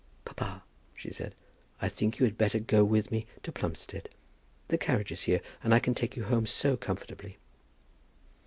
"Papa," 0.25 0.63
she 0.97 1.13
said, 1.13 1.35
"I 1.79 1.87
think 1.87 2.17
you 2.17 2.25
had 2.25 2.35
better 2.35 2.57
go 2.57 2.83
with 2.83 3.11
me 3.11 3.27
to 3.43 3.51
Plumstead. 3.51 4.09
The 4.69 4.79
carriage 4.79 5.11
is 5.11 5.25
here, 5.25 5.41
and 5.63 5.75
I 5.75 5.79
can 5.79 5.93
take 5.93 6.15
you 6.17 6.23
home 6.23 6.47
so 6.47 6.75
comfortably." 6.75 7.37